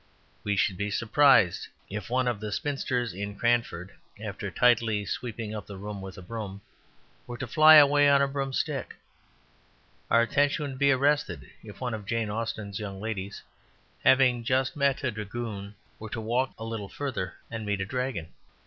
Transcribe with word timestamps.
We 0.43 0.55
should 0.55 0.77
be 0.77 0.89
surprised 0.89 1.67
if 1.87 2.09
one 2.09 2.27
of 2.27 2.39
the 2.39 2.51
spinsters 2.51 3.13
in 3.13 3.35
Cranford, 3.37 3.93
after 4.19 4.49
tidily 4.49 5.05
sweeping 5.05 5.51
the 5.51 5.77
room 5.77 6.01
with 6.01 6.17
a 6.17 6.23
broom, 6.23 6.61
were 7.27 7.37
to 7.37 7.45
fly 7.45 7.75
away 7.75 8.09
on 8.09 8.19
a 8.19 8.27
broomstick. 8.27 8.95
Our 10.09 10.23
attention 10.23 10.65
would 10.71 10.79
be 10.79 10.89
arrested 10.91 11.47
if 11.61 11.81
one 11.81 11.93
of 11.93 12.07
Jane 12.07 12.31
Austen's 12.31 12.79
young 12.79 12.99
ladies 12.99 13.43
who 14.01 14.09
had 14.09 14.43
just 14.43 14.75
met 14.75 15.03
a 15.03 15.11
dragoon 15.11 15.75
were 15.99 16.09
to 16.09 16.19
walk 16.19 16.55
a 16.57 16.65
little 16.65 16.89
further 16.89 17.35
and 17.51 17.63
meet 17.63 17.81
a 17.81 17.85
dragon. 17.85 18.29